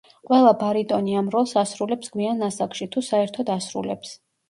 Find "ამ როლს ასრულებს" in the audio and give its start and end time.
1.21-2.13